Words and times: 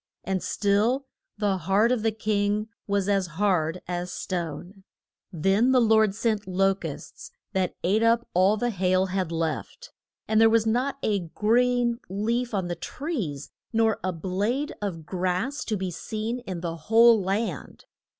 And 0.23 0.41
still 0.41 1.05
the 1.37 1.57
heart 1.57 1.91
of 1.91 2.01
the 2.01 2.11
king 2.11 2.69
was 2.87 3.07
as 3.07 3.27
hard 3.37 3.81
as 3.87 4.11
stone. 4.11 4.83
Then 5.31 5.73
the 5.73 5.79
Lord 5.79 6.15
sent 6.15 6.47
lo 6.47 6.73
custs, 6.73 7.29
that 7.53 7.75
ate 7.83 8.01
up 8.01 8.27
all 8.33 8.57
the 8.57 8.71
hail 8.71 9.05
had 9.05 9.31
left, 9.31 9.91
and 10.27 10.41
there 10.41 10.49
was 10.49 10.65
not 10.65 10.97
a 11.03 11.19
green 11.35 11.99
leaf 12.09 12.51
on 12.51 12.67
the 12.67 12.73
trees 12.75 13.51
nor 13.71 13.99
a 14.03 14.11
blade 14.11 14.73
of 14.81 15.05
grass 15.05 15.63
to 15.65 15.77
be 15.77 15.91
seen 15.91 16.39
in 16.47 16.61
the 16.61 16.77
whole 16.77 17.21
land. 17.21 17.85